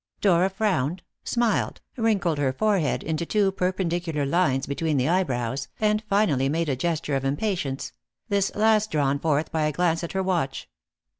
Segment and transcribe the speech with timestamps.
[0.19, 6.49] Dora frowned, smiled, wrinkled her forehead into two perpendicular lines between the eyebrows, and finally
[6.49, 7.93] made a gesture of impatience;
[8.27, 10.67] this last drawn forth by a glance at her watch.